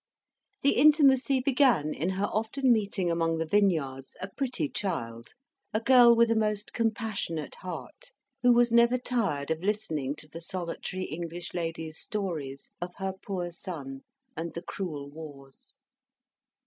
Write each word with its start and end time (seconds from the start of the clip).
The 0.63 0.77
intimacy 0.77 1.41
began 1.41 1.93
in 1.93 2.09
her 2.09 2.25
often 2.25 2.71
meeting 2.73 3.11
among 3.11 3.37
the 3.37 3.45
vineyards 3.45 4.17
a 4.19 4.29
pretty 4.35 4.67
child, 4.67 5.35
a 5.75 5.79
girl 5.79 6.15
with 6.15 6.31
a 6.31 6.35
most 6.35 6.73
compassionate 6.73 7.53
heart, 7.61 8.11
who 8.41 8.51
was 8.51 8.71
never 8.71 8.97
tired 8.97 9.51
of 9.51 9.61
listening 9.61 10.15
to 10.15 10.27
the 10.27 10.41
solitary 10.41 11.03
English 11.03 11.53
lady's 11.53 11.99
stories 11.99 12.71
of 12.81 12.95
her 12.95 13.13
poor 13.13 13.51
son 13.51 14.01
and 14.35 14.55
the 14.55 14.63
cruel 14.63 15.07
wars. 15.07 15.75